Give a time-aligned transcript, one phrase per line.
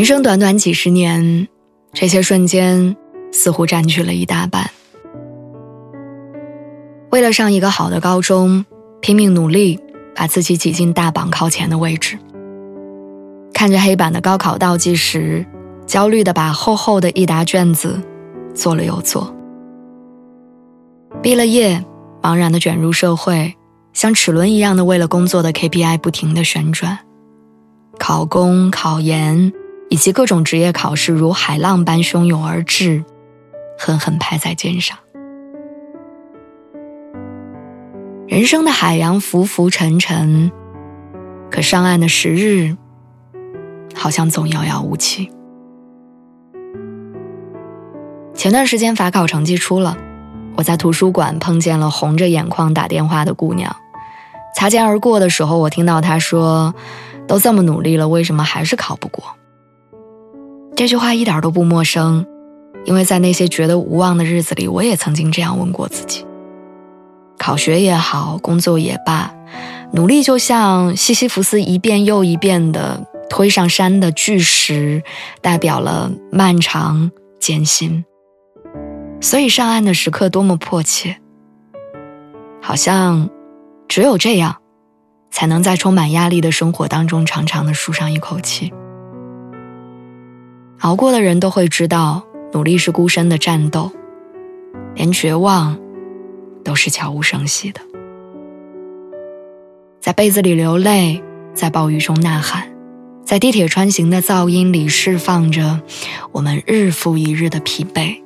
[0.00, 1.46] 人生短短几十年，
[1.92, 2.96] 这些瞬间
[3.32, 4.70] 似乎占据了一大半。
[7.10, 8.64] 为了上一个好的高中，
[9.02, 9.78] 拼命努力，
[10.16, 12.18] 把自己挤进大榜靠前的位置。
[13.52, 15.44] 看着黑板的高考倒计时，
[15.86, 18.00] 焦虑的把厚厚的一沓卷子
[18.54, 19.36] 做了又做。
[21.20, 21.84] 毕了业，
[22.22, 23.54] 茫然的卷入社会，
[23.92, 27.00] 像齿轮一样的为了工作的 KPI 不停的旋转，
[27.98, 29.52] 考公、考研。
[29.90, 33.04] 以及各种职业考试如海浪般汹涌而至，
[33.76, 34.96] 狠狠拍在肩上。
[38.28, 40.52] 人生的海洋浮浮沉沉，
[41.50, 42.76] 可上岸的时日，
[43.92, 45.28] 好像总遥遥无期。
[48.32, 49.98] 前段时间法考成绩出了，
[50.54, 53.74] 我在图书馆碰见了红着眼眶打电话的姑娘，
[54.54, 56.72] 擦肩而过的时候，我听到她说
[57.26, 59.24] ：“都这么努力了，为什么还是考不过？”
[60.80, 62.24] 这句话一点都不陌生，
[62.86, 66.24] 因为在那些觉得无望的日子里，我也曾经这样问过自己。
[67.36, 69.30] 考学也好，工作也罢，
[69.92, 75.02] 努力就像西西弗斯一遍又一遍的推上山的巨石，
[75.42, 78.02] 代表了漫长艰辛。
[79.20, 81.18] 所以上岸的时刻多么迫切，
[82.62, 83.28] 好像
[83.86, 84.56] 只有这样，
[85.30, 88.72] 才能在充满压力的生活当中长长的舒上一口气。
[90.80, 93.90] 熬过的人都会知道，努力是孤身的战斗，
[94.94, 95.78] 连绝望
[96.64, 97.80] 都是悄无声息的。
[100.00, 101.22] 在被子里流泪，
[101.52, 102.72] 在暴雨中呐喊，
[103.26, 105.82] 在地铁穿行的噪音里释放着
[106.32, 108.16] 我们日复一日的疲惫。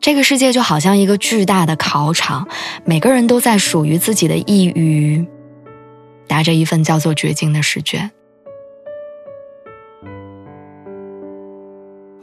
[0.00, 2.46] 这个世界就好像一个巨大的考场，
[2.84, 5.26] 每个人都在属于自己的一隅，
[6.28, 8.10] 拿着一份叫做绝境的试卷。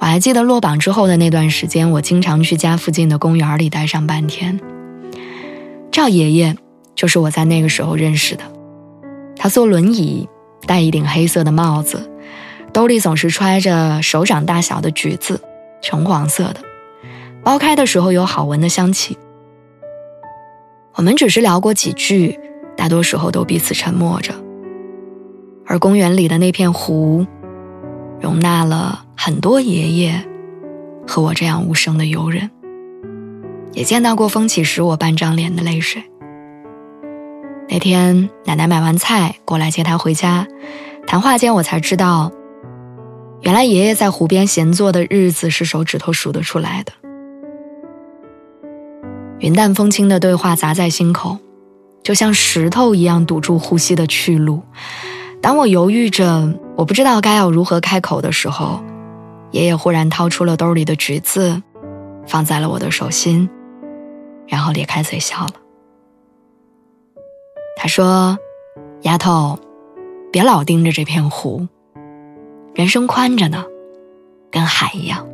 [0.09, 4.59] 还记得落榜之后的那段时间，我经常去家附近的公园里待上半天。
[5.91, 6.55] 赵爷爷
[6.95, 8.43] 就是我在那个时候认识的，
[9.35, 10.27] 他坐轮椅，
[10.65, 12.09] 戴一顶黑色的帽子，
[12.73, 15.39] 兜里总是揣着手掌大小的橘子，
[15.79, 16.61] 橙黄色的，
[17.43, 19.15] 剥开的时候有好闻的香气。
[20.95, 22.39] 我们只是聊过几句，
[22.75, 24.33] 大多时候都彼此沉默着。
[25.67, 27.27] 而公园里的那片湖，
[28.21, 29.05] 容纳了。
[29.15, 30.25] 很多爷爷
[31.05, 32.49] 和我这样无声的游人，
[33.73, 36.03] 也见到过风起时我半张脸的泪水。
[37.67, 40.47] 那天奶奶买完菜过来接他回家，
[41.05, 42.31] 谈话间我才知道，
[43.41, 46.93] 原来爷爷在湖边闲坐的日子是手指头数得出来的。
[49.39, 51.37] 云淡风轻的对话砸在心口，
[52.01, 54.63] 就像石头一样堵住呼吸的去路。
[55.41, 58.81] 当我犹豫着，我不知道该要如何开口的时候。
[59.51, 61.63] 爷爷忽然掏出了兜里的橘子，
[62.27, 63.49] 放在了我的手心，
[64.47, 65.53] 然后咧开嘴笑了。
[67.75, 68.37] 他说
[69.01, 69.57] ：“丫头，
[70.31, 71.67] 别老盯着这片湖，
[72.75, 73.65] 人生宽着呢，
[74.51, 75.25] 跟海一样。”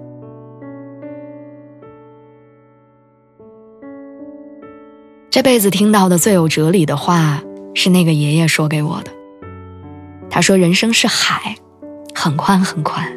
[5.29, 9.11] 这辈子听到的最有哲理的话，是那个爷爷说给我的。
[10.35, 11.55] 他说：“人生是海，
[12.13, 13.07] 很宽很宽。”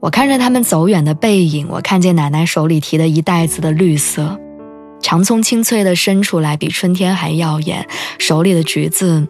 [0.00, 4.40] 我看着他们走远的背影，我看见奶奶手里提的一袋子的绿色，
[5.02, 7.86] 长葱清脆的伸出来，比春天还耀眼。
[8.18, 9.28] 手里的橘子，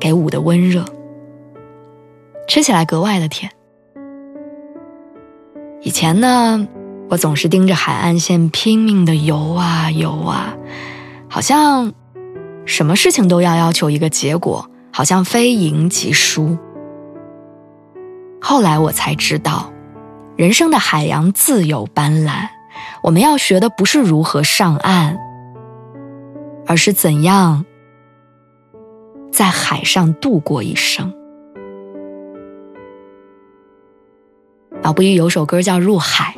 [0.00, 0.82] 给捂的温热，
[2.48, 3.52] 吃起来格外的甜。
[5.82, 6.66] 以前呢，
[7.10, 10.56] 我总是盯着海岸线拼命的游啊游啊，
[11.28, 11.92] 好像
[12.68, 16.58] 什么事情都要要求一个结果，好像非赢即输。
[18.40, 19.72] 后来我才知道，
[20.36, 22.48] 人生的海洋自有斑斓，
[23.02, 25.18] 我们要学的不是如何上岸，
[26.66, 27.64] 而是怎样
[29.32, 31.14] 在海上度过一生。
[34.82, 36.34] 毛不易有首歌叫《入海》，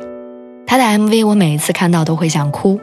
[0.65, 2.79] 他的 MV 我每一次看到都会想哭。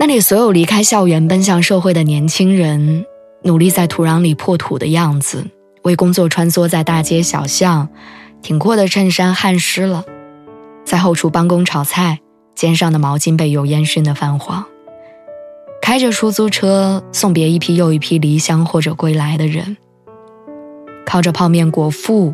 [0.00, 3.04] 那里所有离开校园奔向社会的年轻人，
[3.42, 5.44] 努力在土壤里破土的样子，
[5.82, 7.86] 为工作穿梭在大街小巷，
[8.40, 10.02] 挺阔的衬衫汗湿了，
[10.86, 12.18] 在后厨帮工炒菜，
[12.54, 14.64] 肩上的毛巾被油烟熏得泛黄。
[15.82, 19.76] 开着出租车送别一批又一批离乡或者归来的人，
[21.04, 22.32] 靠着泡面果腹，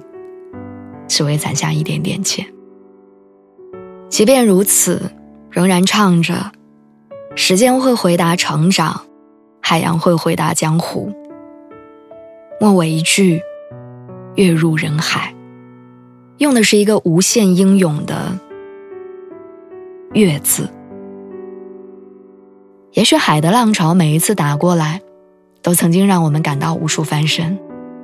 [1.09, 2.47] 只为攒下一点点钱。
[4.09, 5.11] 即便如此，
[5.51, 6.53] 仍然唱着
[7.37, 9.03] ：“时间会回答成长，
[9.61, 11.13] 海洋会回答江湖。”
[12.59, 13.43] 末尾一句
[14.35, 15.35] “跃入人海”，
[16.39, 18.39] 用的是一个无限英勇的
[20.15, 20.69] “月”字。
[22.93, 25.03] 也许海的浪潮每一次打过来，
[25.61, 27.59] 都曾经让我们感到无处翻身，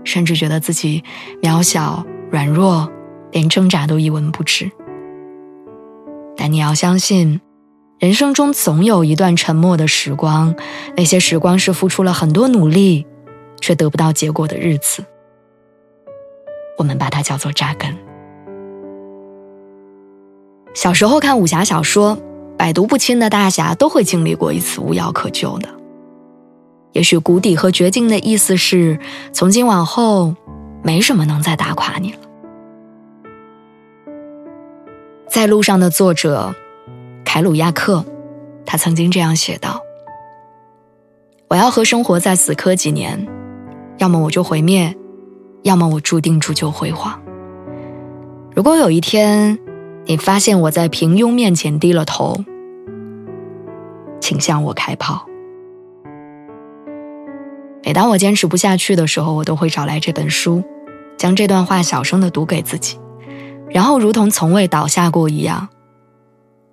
[0.04, 1.02] 甚至觉得自己
[1.40, 2.86] 渺小、软弱，
[3.30, 4.70] 连挣扎都一文不值。
[6.36, 7.40] 但你要相信，
[8.02, 10.56] 人生中总有一段沉默的时光，
[10.96, 13.06] 那些时光是付出了很多努力，
[13.60, 15.04] 却得不到结果的日子。
[16.76, 17.96] 我们把它叫做扎根。
[20.74, 22.18] 小时候看武侠小说。
[22.58, 25.68] 百毒不侵的大侠都会经历过一次无药可救的。
[26.92, 29.00] 也许谷底和绝境的意思是，
[29.32, 30.36] 从今往后，
[30.82, 32.18] 没什么能再打垮你了。
[35.28, 36.54] 在路上的作者
[37.34, 38.04] 凯鲁亚克，
[38.66, 39.80] 他曾经这样写道
[41.48, 43.26] ：“我要和生活在死磕几年，
[43.96, 44.94] 要么我就毁灭，
[45.62, 47.18] 要么我注定铸就辉煌。
[48.54, 49.58] 如果有一天，
[50.04, 52.44] 你发现我在平庸面前低了头。”
[54.20, 55.24] 请向我开炮。
[57.82, 60.62] 每当我坚持不下去的时候，我都会找来这本书，
[61.16, 62.98] 将这段话小声的读给自己，
[63.70, 65.70] 然后如同从未倒下过一样，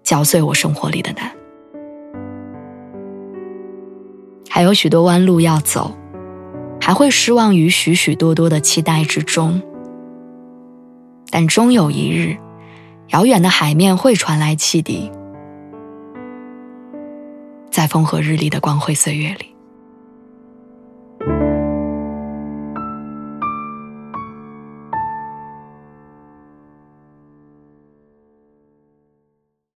[0.09, 1.31] 嚼碎我生活里的难。
[4.49, 5.95] 还有许多弯路要走，
[6.81, 9.61] 还会失望于许许多多的期待之中，
[11.29, 12.35] 但终有一日，
[13.09, 15.11] 遥远的海面会传来汽笛。
[17.69, 19.48] 在风和日丽的光辉岁月里。